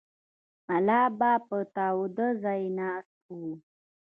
ملا 0.67 1.01
به 1.19 1.31
په 1.47 1.57
تاوده 1.75 2.27
ځای 2.43 2.61
ناست 2.77 3.23
و. 3.39 3.41